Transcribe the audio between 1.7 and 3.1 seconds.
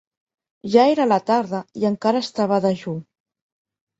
i encara estava dejú.